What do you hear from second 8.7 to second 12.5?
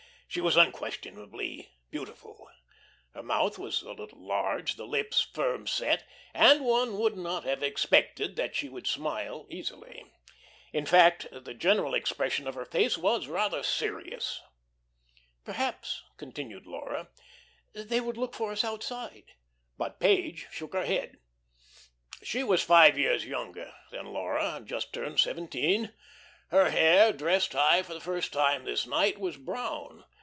smile easily; in fact, the general expression